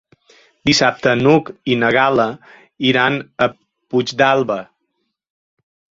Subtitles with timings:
[0.69, 2.27] Dissabte n'Hug i na Gal·la
[2.93, 4.61] iran a Puigdàlber.